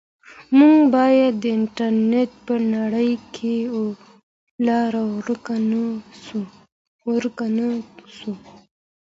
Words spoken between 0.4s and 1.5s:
موږ باید د